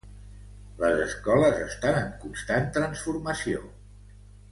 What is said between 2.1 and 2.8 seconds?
constant